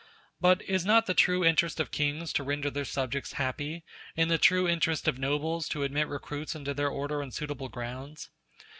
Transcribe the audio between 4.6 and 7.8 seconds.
interest of nobles to admit recruits into their order on suitable